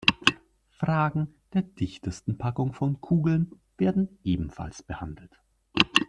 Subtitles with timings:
[0.71, 5.39] Fragen der dichtesten Packung von Kugeln werden ebenfalls behandelt.